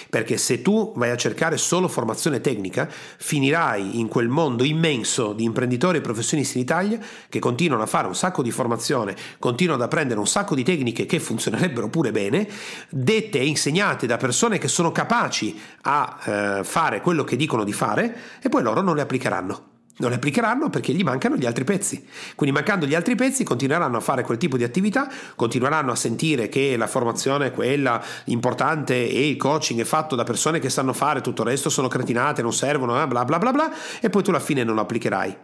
[0.09, 5.43] perché se tu vai a cercare solo formazione tecnica, finirai in quel mondo immenso di
[5.43, 9.89] imprenditori e professionisti in Italia che continuano a fare un sacco di formazione, continuano ad
[9.89, 12.47] apprendere un sacco di tecniche che funzionerebbero pure bene,
[12.89, 17.73] dette e insegnate da persone che sono capaci a eh, fare quello che dicono di
[17.73, 21.63] fare e poi loro non le applicheranno non le applicheranno perché gli mancano gli altri
[21.63, 22.05] pezzi.
[22.35, 26.49] Quindi mancando gli altri pezzi continueranno a fare quel tipo di attività, continueranno a sentire
[26.49, 30.93] che la formazione è quella importante e il coaching è fatto da persone che sanno
[30.93, 34.23] fare, tutto il resto sono cretinate, non servono, eh, bla bla bla bla, e poi
[34.23, 35.37] tu alla fine non lo applicherai.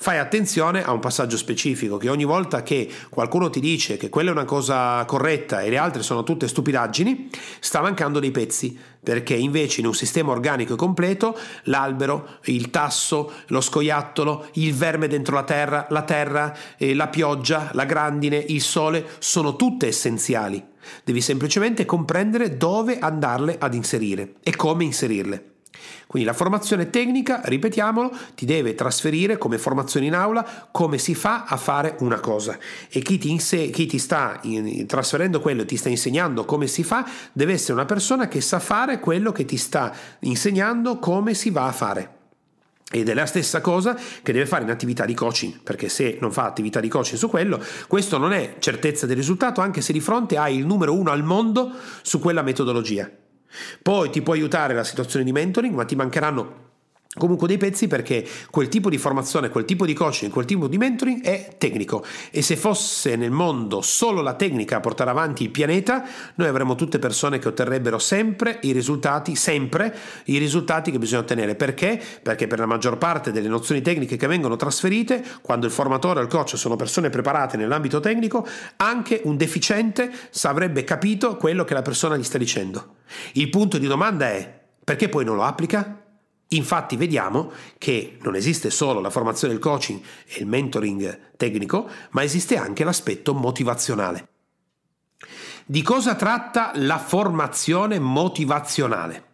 [0.00, 4.28] Fai attenzione a un passaggio specifico, che ogni volta che qualcuno ti dice che quella
[4.28, 9.34] è una cosa corretta e le altre sono tutte stupidaggini, sta mancando dei pezzi, perché
[9.34, 15.34] invece in un sistema organico e completo l'albero, il tasso, lo scoiattolo, il verme dentro
[15.34, 20.64] la terra, la terra, eh, la pioggia, la grandine, il sole, sono tutte essenziali.
[21.02, 25.56] Devi semplicemente comprendere dove andarle ad inserire e come inserirle.
[26.06, 31.44] Quindi la formazione tecnica, ripetiamolo, ti deve trasferire come formazione in aula come si fa
[31.44, 35.76] a fare una cosa e chi ti, inse- chi ti sta in- trasferendo quello ti
[35.76, 39.56] sta insegnando come si fa deve essere una persona che sa fare quello che ti
[39.56, 42.16] sta insegnando come si va a fare.
[42.90, 46.32] Ed è la stessa cosa che deve fare in attività di coaching, perché se non
[46.32, 50.00] fa attività di coaching su quello, questo non è certezza del risultato, anche se di
[50.00, 51.70] fronte hai il numero uno al mondo
[52.00, 53.10] su quella metodologia.
[53.82, 56.66] Poi ti può aiutare la situazione di mentoring, ma ti mancheranno
[57.16, 60.76] comunque dei pezzi perché quel tipo di formazione, quel tipo di coaching, quel tipo di
[60.76, 65.50] mentoring è tecnico e se fosse nel mondo solo la tecnica a portare avanti il
[65.50, 71.22] pianeta, noi avremmo tutte persone che otterrebbero sempre i risultati, sempre i risultati che bisogna
[71.22, 71.54] ottenere.
[71.54, 72.00] Perché?
[72.22, 76.22] Perché per la maggior parte delle nozioni tecniche che vengono trasferite, quando il formatore o
[76.22, 80.10] il coach sono persone preparate nell'ambito tecnico, anche un deficiente
[80.42, 82.96] avrebbe capito quello che la persona gli sta dicendo.
[83.32, 86.07] Il punto di domanda è perché poi non lo applica?
[86.52, 92.22] Infatti vediamo che non esiste solo la formazione del coaching e il mentoring tecnico, ma
[92.22, 94.28] esiste anche l'aspetto motivazionale.
[95.66, 99.24] Di cosa tratta la formazione motivazionale?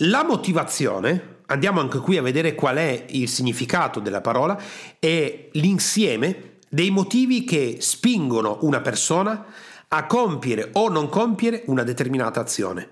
[0.00, 4.56] La motivazione, andiamo anche qui a vedere qual è il significato della parola,
[5.00, 9.46] è l'insieme dei motivi che spingono una persona
[9.88, 12.90] a compiere o non compiere una determinata azione.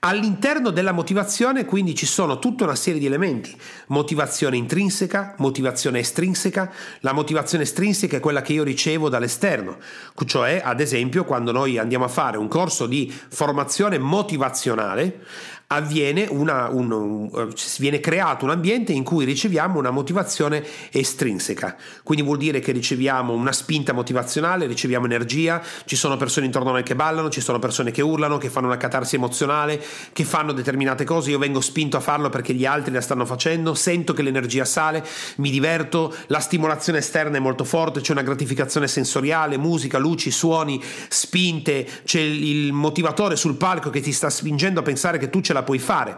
[0.00, 3.56] All'interno della motivazione quindi ci sono tutta una serie di elementi,
[3.88, 9.78] motivazione intrinseca, motivazione estrinseca, la motivazione estrinseca è quella che io ricevo dall'esterno,
[10.26, 15.24] cioè ad esempio quando noi andiamo a fare un corso di formazione motivazionale,
[15.68, 22.24] avviene una, un, un, viene creato un ambiente in cui riceviamo una motivazione estrinseca, quindi
[22.24, 26.84] vuol dire che riceviamo una spinta motivazionale, riceviamo energia, ci sono persone intorno a noi
[26.84, 31.04] che ballano, ci sono persone che urlano, che fanno una catarsi emozionale, che fanno determinate
[31.04, 34.64] cose, io vengo spinto a farlo perché gli altri la stanno facendo, sento che l'energia
[34.64, 35.04] sale,
[35.36, 40.80] mi diverto, la stimolazione esterna è molto forte, c'è una gratificazione sensoriale, musica, luci, suoni,
[41.08, 45.54] spinte, c'è il motivatore sul palco che ti sta spingendo a pensare che tu ce
[45.56, 46.16] la puoi fare.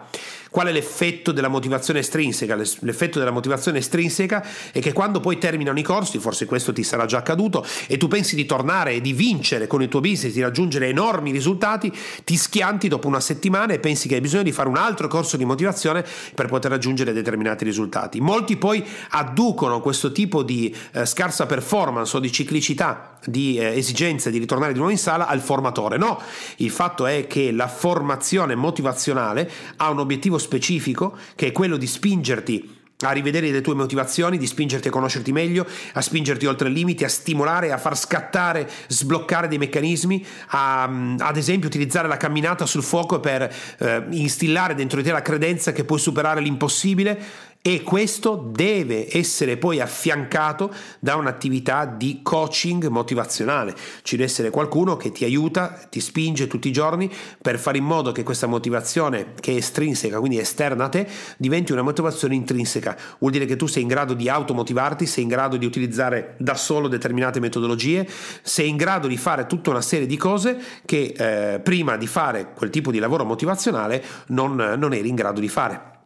[0.50, 2.54] Qual è l'effetto della motivazione estrinseca?
[2.54, 7.04] L'effetto della motivazione estrinseca è che quando poi terminano i corsi, forse questo ti sarà
[7.04, 10.40] già accaduto, e tu pensi di tornare e di vincere con il tuo business, di
[10.40, 11.92] raggiungere enormi risultati,
[12.24, 15.36] ti schianti dopo una settimana e pensi che hai bisogno di fare un altro corso
[15.36, 18.20] di motivazione per poter raggiungere determinati risultati.
[18.20, 24.30] Molti poi adducono questo tipo di eh, scarsa performance o di ciclicità, di eh, esigenze
[24.30, 25.98] di ritornare di nuovo in sala al formatore.
[25.98, 26.20] No,
[26.56, 31.86] il fatto è che la formazione motivazionale ha un obiettivo specifico che è quello di
[31.86, 36.72] spingerti a rivedere le tue motivazioni, di spingerti a conoscerti meglio, a spingerti oltre i
[36.72, 40.82] limiti, a stimolare, a far scattare, sbloccare dei meccanismi, a,
[41.18, 45.72] ad esempio utilizzare la camminata sul fuoco per eh, instillare dentro di te la credenza
[45.72, 47.18] che puoi superare l'impossibile
[47.60, 53.74] e questo deve essere poi affiancato da un'attività di coaching motivazionale.
[54.02, 57.10] Ci deve essere qualcuno che ti aiuta, ti spinge tutti i giorni
[57.42, 61.72] per fare in modo che questa motivazione che è estrinseca, quindi esterna a te, diventi
[61.72, 62.96] una motivazione intrinseca.
[63.18, 66.54] Vuol dire che tu sei in grado di automotivarti, sei in grado di utilizzare da
[66.54, 68.08] solo determinate metodologie,
[68.42, 72.52] sei in grado di fare tutta una serie di cose che eh, prima di fare
[72.54, 75.96] quel tipo di lavoro motivazionale non, non eri in grado di fare.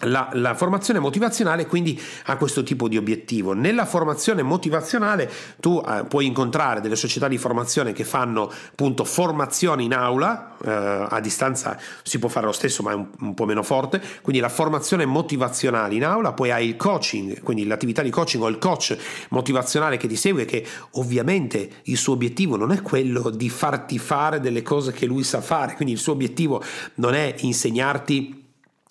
[0.00, 3.54] La, la, formazione motivazionale quindi ha questo tipo di obiettivo.
[3.54, 9.84] Nella formazione motivazionale tu eh, puoi incontrare delle società di formazione che fanno appunto formazione
[9.84, 13.46] in aula, eh, a distanza si può fare lo stesso ma è un, un, po'
[13.46, 18.10] meno forte, quindi la formazione motivazionale in aula, poi hai il coaching, quindi l'attività di
[18.10, 18.94] coaching o il coach
[19.30, 24.40] motivazionale che ti segue che ovviamente il suo obiettivo non è quello di farti fare
[24.40, 26.62] delle cose che lui sa fare, quindi il suo obiettivo
[26.96, 28.44] non è insegnarti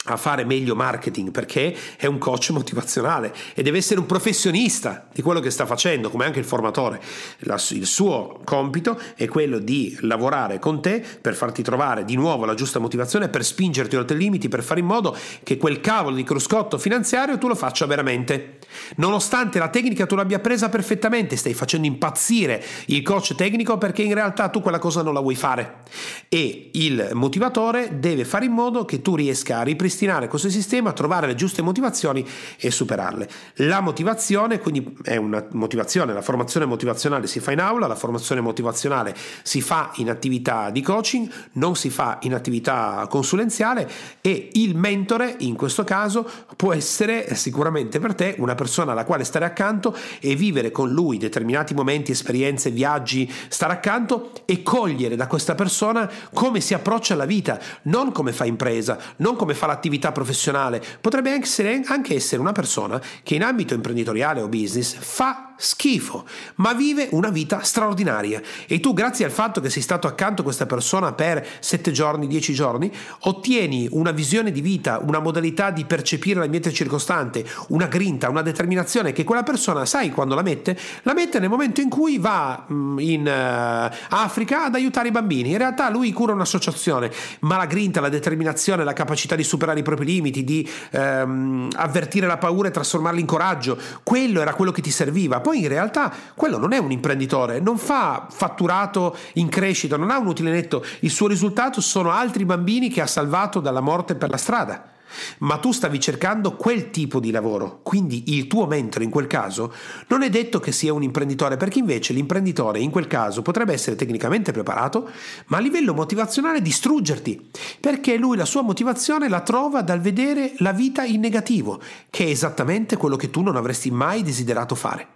[0.06, 5.22] a fare meglio marketing perché è un coach motivazionale e deve essere un professionista di
[5.22, 7.02] quello che sta facendo, come anche il formatore.
[7.40, 12.46] La, il suo compito è quello di lavorare con te per farti trovare di nuovo
[12.46, 16.16] la giusta motivazione, per spingerti oltre i limiti, per fare in modo che quel cavolo
[16.16, 18.60] di cruscotto finanziario tu lo faccia veramente.
[18.98, 24.14] Nonostante la tecnica tu l'abbia presa perfettamente, stai facendo impazzire il coach tecnico perché in
[24.14, 25.84] realtà tu quella cosa non la vuoi fare
[26.30, 30.92] e il motivatore deve fare in modo che tu riesca a ripristinare ripristinare questo sistema,
[30.92, 32.28] trovare le giuste motivazioni
[32.60, 33.30] e superarle.
[33.56, 38.42] La motivazione, quindi è una motivazione, la formazione motivazionale si fa in aula, la formazione
[38.42, 43.90] motivazionale si fa in attività di coaching, non si fa in attività consulenziale
[44.22, 49.24] e il mentore in questo caso può essere sicuramente per te una persona alla quale
[49.24, 55.28] stare accanto e vivere con lui determinati momenti, esperienze, viaggi, stare accanto e cogliere da
[55.28, 59.84] questa persona come si approccia alla vita, non come fa impresa, non come fa l'attività
[59.86, 65.54] attività professionale, potrebbe essere, anche essere una persona che in ambito imprenditoriale o business fa
[65.58, 68.42] schifo, ma vive una vita straordinaria.
[68.68, 72.28] E tu, grazie al fatto che sei stato accanto a questa persona per 7 giorni,
[72.28, 78.30] 10 giorni, ottieni una visione di vita, una modalità di percepire l'ambiente circostante, una grinta,
[78.30, 80.78] una determinazione che quella persona, sai quando la mette?
[81.04, 85.52] La mette nel momento in cui va mm, in uh, Africa ad aiutare i bambini.
[85.52, 87.12] In realtà lui cura un'associazione,
[87.42, 92.28] ma la grinta, la determinazione, la capacità di superare i propri limiti, di um, avvertire
[92.28, 96.12] la paura e trasformarla in coraggio, quello era quello che ti serviva poi in realtà
[96.34, 100.84] quello non è un imprenditore, non fa fatturato in crescita, non ha un utile netto,
[101.02, 104.90] il suo risultato sono altri bambini che ha salvato dalla morte per la strada.
[105.38, 109.72] Ma tu stavi cercando quel tipo di lavoro, quindi il tuo mentore in quel caso
[110.08, 113.96] non è detto che sia un imprenditore, perché invece l'imprenditore in quel caso potrebbe essere
[113.96, 115.08] tecnicamente preparato,
[115.46, 120.72] ma a livello motivazionale distruggerti, perché lui la sua motivazione la trova dal vedere la
[120.72, 121.80] vita in negativo,
[122.10, 125.15] che è esattamente quello che tu non avresti mai desiderato fare.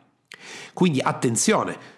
[0.74, 1.98] Quindi attenzione,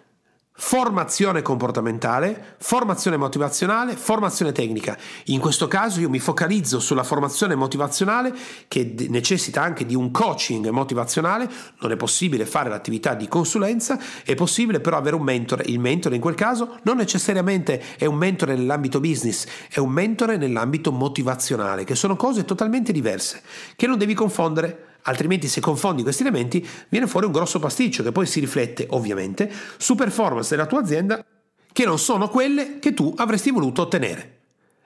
[0.53, 4.95] formazione comportamentale, formazione motivazionale, formazione tecnica.
[5.25, 8.32] In questo caso io mi focalizzo sulla formazione motivazionale
[8.67, 14.36] che necessita anche di un coaching motivazionale, non è possibile fare l'attività di consulenza, è
[14.36, 15.63] possibile però avere un mentore.
[15.65, 20.38] Il mentore in quel caso non necessariamente è un mentore nell'ambito business, è un mentore
[20.38, 23.41] nell'ambito motivazionale, che sono cose totalmente diverse,
[23.75, 28.12] che non devi confondere Altrimenti se confondi questi elementi viene fuori un grosso pasticcio che
[28.12, 31.26] poi si riflette ovviamente su performance della tua azienda
[31.72, 34.39] che non sono quelle che tu avresti voluto ottenere.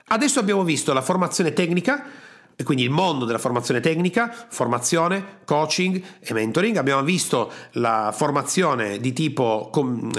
[0.08, 2.06] Adesso abbiamo visto la formazione tecnica
[2.56, 6.78] e quindi il mondo della formazione tecnica, formazione, coaching e mentoring.
[6.78, 9.70] Abbiamo visto la formazione di tipo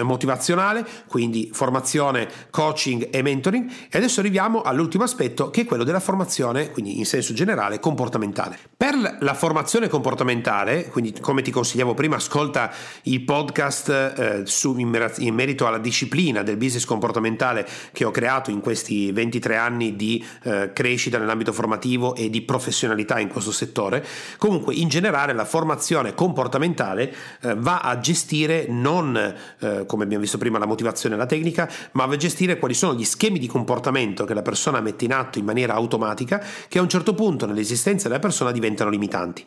[0.02, 6.00] motivazionale, quindi formazione, coaching e mentoring e adesso arriviamo all'ultimo aspetto che è quello della
[6.00, 8.58] formazione, quindi in senso generale, comportamentale.
[8.76, 12.70] Per la formazione comportamentale, quindi come ti consigliavo prima, ascolta
[13.02, 18.50] il podcast eh, su, in, in merito alla disciplina del business comportamentale che ho creato
[18.50, 24.04] in questi 23 anni di eh, crescita nell'ambito formativo e di professionalità in questo settore.
[24.38, 30.38] Comunque, in generale, la formazione comportamentale eh, va a gestire non, eh, come abbiamo visto
[30.38, 33.46] prima, la motivazione e la tecnica, ma va a gestire quali sono gli schemi di
[33.46, 37.46] comportamento che la persona mette in atto in maniera automatica, che a un certo punto
[37.46, 39.44] nell'esistenza della persona diventano limitanti.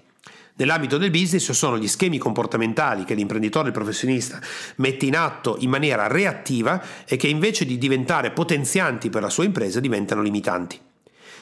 [0.59, 4.41] Nell'ambito del business sono gli schemi comportamentali che l'imprenditore, il professionista
[4.75, 9.45] mette in atto in maniera reattiva e che invece di diventare potenzianti per la sua
[9.45, 10.77] impresa diventano limitanti.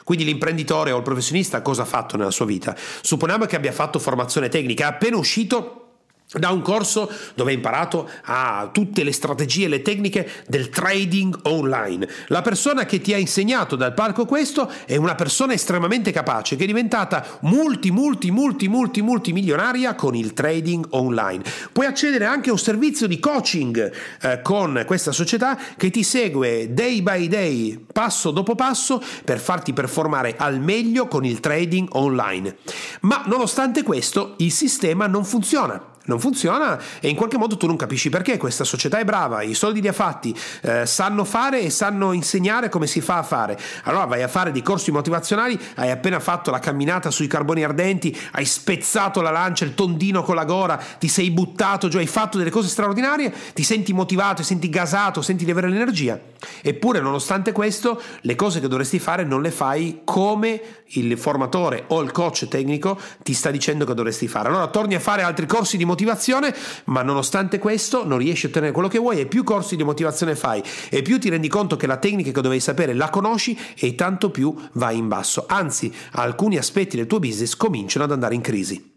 [0.07, 2.73] Quindi l'imprenditore o il professionista cosa ha fatto nella sua vita?
[2.77, 5.86] Supponiamo che abbia fatto formazione tecnica, è appena uscito
[6.33, 11.39] da un corso dove ha imparato a tutte le strategie e le tecniche del trading
[11.43, 12.07] online.
[12.27, 16.63] La persona che ti ha insegnato dal palco questo è una persona estremamente capace che
[16.63, 21.43] è diventata multi multi multi multi multi milionaria con il trading online.
[21.71, 26.73] Puoi accedere anche a un servizio di coaching eh, con questa società che ti segue
[26.73, 32.57] day by day, passo dopo passo per farti performare al meglio con il trading online.
[33.01, 37.75] Ma nonostante questo il sistema non funziona non funziona e in qualche modo tu non
[37.75, 41.69] capisci perché questa società è brava, i soldi li ha fatti, eh, sanno fare e
[41.69, 43.57] sanno insegnare come si fa a fare.
[43.83, 48.17] Allora vai a fare dei corsi motivazionali, hai appena fatto la camminata sui carboni ardenti,
[48.31, 52.37] hai spezzato la lancia, il tondino con la gora, ti sei buttato giù, hai fatto
[52.37, 56.19] delle cose straordinarie, ti senti motivato, ti senti gasato, senti di avere l'energia.
[56.61, 62.01] Eppure nonostante questo le cose che dovresti fare non le fai come il formatore o
[62.01, 64.47] il coach tecnico ti sta dicendo che dovresti fare.
[64.47, 68.49] Allora torni a fare altri corsi di motivazione motivazione, ma nonostante questo non riesci a
[68.49, 71.75] ottenere quello che vuoi e più corsi di motivazione fai e più ti rendi conto
[71.75, 75.45] che la tecnica che dovevi sapere la conosci e tanto più vai in basso.
[75.47, 78.96] Anzi, alcuni aspetti del tuo business cominciano ad andare in crisi.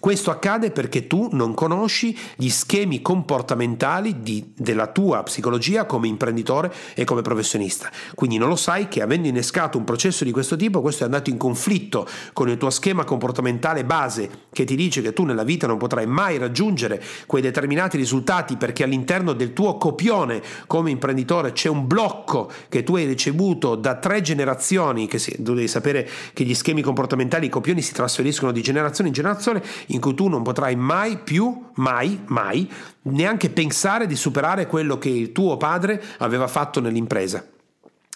[0.00, 6.72] Questo accade perché tu non conosci gli schemi comportamentali di, della tua psicologia come imprenditore
[6.94, 7.90] e come professionista.
[8.14, 11.28] Quindi non lo sai che avendo innescato un processo di questo tipo, questo è andato
[11.28, 15.66] in conflitto con il tuo schema comportamentale base che ti dice che tu nella vita
[15.66, 21.68] non potrai mai raggiungere quei determinati risultati perché all'interno del tuo copione come imprenditore c'è
[21.68, 26.44] un blocco che tu hai ricevuto da tre generazioni, che si, tu devi sapere che
[26.44, 29.49] gli schemi comportamentali, i copioni si trasferiscono di generazione in generazione
[29.86, 32.70] in cui tu non potrai mai più, mai, mai,
[33.02, 37.44] neanche pensare di superare quello che tuo padre aveva fatto nell'impresa.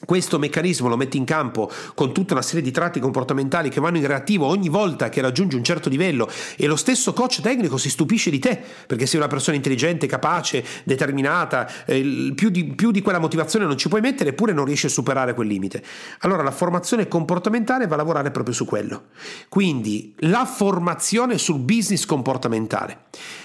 [0.05, 3.99] Questo meccanismo lo metti in campo con tutta una serie di tratti comportamentali che vanno
[3.99, 7.91] in reattivo ogni volta che raggiungi un certo livello e lo stesso coach tecnico si
[7.91, 13.03] stupisce di te perché sei una persona intelligente, capace, determinata, eh, più, di, più di
[13.03, 15.83] quella motivazione non ci puoi mettere eppure non riesci a superare quel limite.
[16.21, 19.05] Allora la formazione comportamentale va a lavorare proprio su quello.
[19.49, 23.05] Quindi la formazione sul business comportamentale.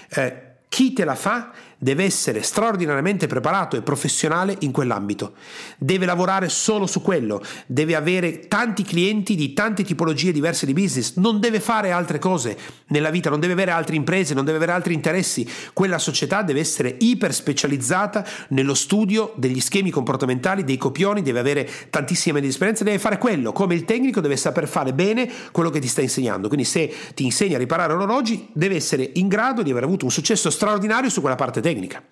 [0.10, 5.34] Eh, chi te la fa deve essere straordinariamente preparato e professionale in quell'ambito.
[5.78, 11.16] Deve lavorare solo su quello, deve avere tanti clienti di tante tipologie diverse di business,
[11.16, 12.58] non deve fare altre cose
[12.88, 15.50] nella vita, non deve avere altre imprese, non deve avere altri interessi.
[15.72, 21.70] Quella società deve essere iper specializzata nello studio degli schemi comportamentali, dei copioni, deve avere
[21.90, 25.88] tantissime esperienza, deve fare quello, come il tecnico deve saper fare bene quello che ti
[25.88, 26.48] sta insegnando.
[26.50, 30.12] Quindi se ti insegna a riparare orologi, deve essere in grado di aver avuto un
[30.12, 32.04] successo straordinario su quella parte tecnica tecnica.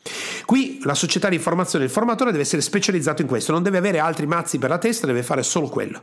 [0.46, 4.00] Qui la società di informazione, il formatore deve essere specializzato in questo, non deve avere
[4.00, 6.02] altri mazzi per la testa, deve fare solo quello.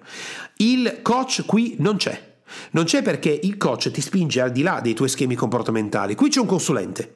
[0.57, 2.33] Il coach qui non c'è.
[2.73, 6.15] Non c'è perché il coach ti spinge al di là dei tuoi schemi comportamentali.
[6.15, 7.15] Qui c'è un consulente.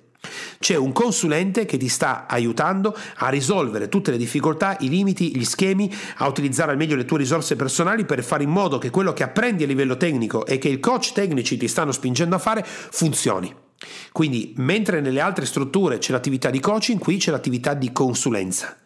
[0.59, 5.45] C'è un consulente che ti sta aiutando a risolvere tutte le difficoltà, i limiti, gli
[5.45, 9.12] schemi, a utilizzare al meglio le tue risorse personali per fare in modo che quello
[9.12, 12.64] che apprendi a livello tecnico e che il coach tecnici ti stanno spingendo a fare
[12.64, 13.66] funzioni.
[14.12, 18.76] Quindi, mentre nelle altre strutture c'è l'attività di coaching, qui c'è l'attività di consulenza.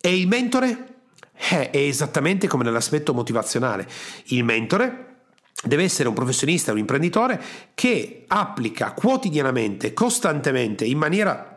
[0.00, 0.86] E il mentore?
[1.50, 3.88] Eh, è esattamente come nell'aspetto motivazionale.
[4.26, 5.06] Il mentore
[5.62, 7.40] deve essere un professionista, un imprenditore
[7.74, 11.56] che applica quotidianamente, costantemente, in maniera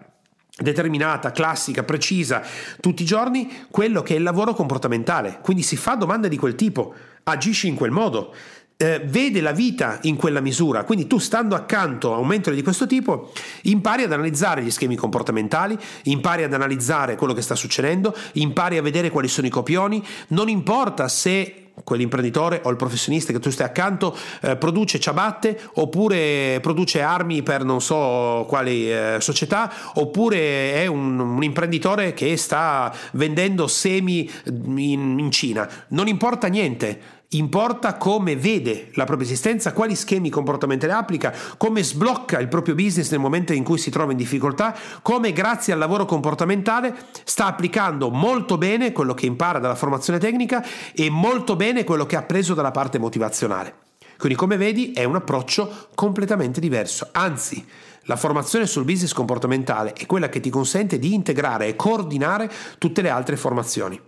[0.56, 2.44] determinata, classica, precisa,
[2.80, 5.40] tutti i giorni, quello che è il lavoro comportamentale.
[5.42, 6.94] Quindi si fa domande di quel tipo,
[7.24, 8.34] agisci in quel modo
[8.78, 10.84] eh, vede la vita in quella misura.
[10.84, 13.32] Quindi tu stando accanto a un mentore di questo tipo
[13.64, 18.82] impari ad analizzare gli schemi comportamentali, impari ad analizzare quello che sta succedendo, impari a
[18.82, 23.66] vedere quali sono i copioni, non importa se quell'imprenditore o il professionista che tu stai
[23.66, 30.86] accanto eh, produce ciabatte oppure produce armi per non so quali eh, società oppure è
[30.86, 35.68] un, un, imprenditore che sta vendendo semi in, in Cina.
[35.90, 42.40] Non importa niente Importa come vede la propria esistenza, quali schemi comportamentali applica, come sblocca
[42.40, 46.06] il proprio business nel momento in cui si trova in difficoltà, come grazie al lavoro
[46.06, 50.64] comportamentale sta applicando molto bene quello che impara dalla formazione tecnica
[50.94, 53.76] e molto bene quello che ha preso dalla parte motivazionale.
[54.18, 57.66] Quindi come vedi è un approccio completamente diverso, anzi
[58.04, 63.02] la formazione sul business comportamentale è quella che ti consente di integrare e coordinare tutte
[63.02, 64.00] le altre formazioni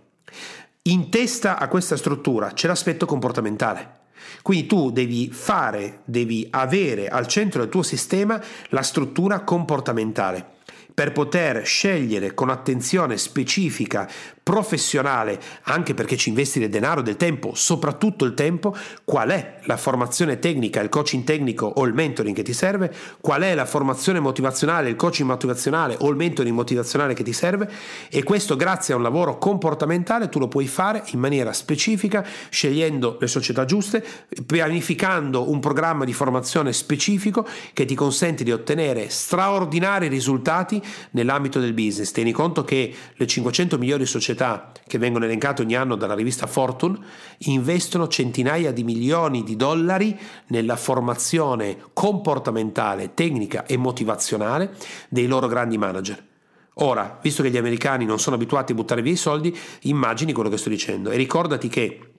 [0.86, 4.04] in testa a questa struttura c'è l'aspetto comportamentale.
[4.42, 10.54] Quindi tu devi fare, devi avere al centro del tuo sistema la struttura comportamentale
[10.94, 14.08] per poter scegliere con attenzione specifica
[14.46, 19.76] professionale, anche perché ci investi del denaro, del tempo, soprattutto il tempo, qual è la
[19.76, 24.20] formazione tecnica, il coaching tecnico o il mentoring che ti serve, qual è la formazione
[24.20, 27.68] motivazionale, il coaching motivazionale o il mentoring motivazionale che ti serve
[28.08, 33.16] e questo grazie a un lavoro comportamentale tu lo puoi fare in maniera specifica, scegliendo
[33.18, 34.04] le società giuste,
[34.46, 40.80] pianificando un programma di formazione specifico che ti consente di ottenere straordinari risultati
[41.10, 42.12] nell'ambito del business.
[42.12, 46.46] Tieni conto che le 500 migliori società società che vengono elencate ogni anno dalla rivista
[46.46, 46.98] Fortune
[47.38, 50.16] investono centinaia di milioni di dollari
[50.48, 54.76] nella formazione comportamentale, tecnica e motivazionale
[55.08, 56.24] dei loro grandi manager.
[56.74, 60.50] Ora, visto che gli americani non sono abituati a buttare via i soldi, immagini quello
[60.50, 62.15] che sto dicendo e ricordati che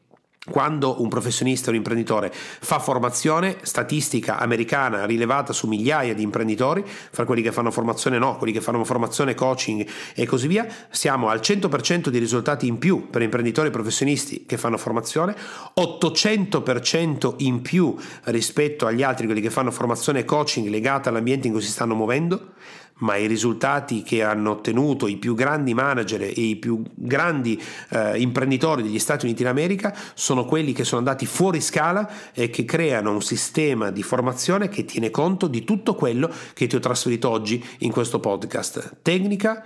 [0.50, 6.84] quando un professionista o un imprenditore fa formazione, statistica americana rilevata su migliaia di imprenditori,
[6.86, 9.86] fra quelli che fanno formazione no, quelli che fanno formazione coaching
[10.16, 14.58] e così via, siamo al 100% di risultati in più per imprenditori e professionisti che
[14.58, 15.36] fanno formazione,
[15.80, 17.96] 800% in più
[18.26, 22.54] rispetto agli altri, quelli che fanno formazione coaching legata all'ambiente in cui si stanno muovendo,
[23.00, 28.20] ma i risultati che hanno ottenuto i più grandi manager e i più grandi eh,
[28.20, 33.12] imprenditori degli Stati Uniti d'America sono quelli che sono andati fuori scala e che creano
[33.12, 37.64] un sistema di formazione che tiene conto di tutto quello che ti ho trasferito oggi
[37.80, 38.98] in questo podcast.
[39.02, 39.64] Tecnica,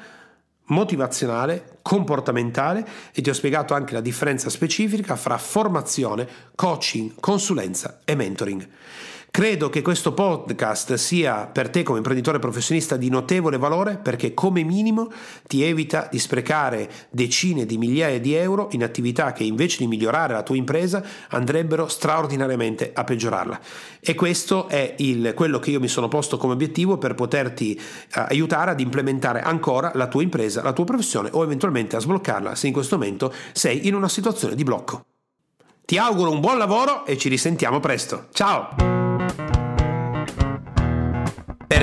[0.72, 8.16] motivazionale, comportamentale e ti ho spiegato anche la differenza specifica fra formazione, coaching, consulenza e
[8.16, 8.68] mentoring.
[9.32, 14.62] Credo che questo podcast sia per te come imprenditore professionista di notevole valore perché come
[14.64, 15.10] minimo
[15.48, 20.34] ti evita di sprecare decine di migliaia di euro in attività che invece di migliorare
[20.34, 23.58] la tua impresa andrebbero straordinariamente a peggiorarla.
[24.02, 28.26] E questo è il, quello che io mi sono posto come obiettivo per poterti uh,
[28.28, 32.68] aiutare ad implementare ancora la tua impresa, la tua professione o eventualmente a sbloccarla se
[32.68, 35.06] in questo momento sei in una situazione di blocco.
[35.86, 38.28] Ti auguro un buon lavoro e ci risentiamo presto.
[38.34, 39.01] Ciao!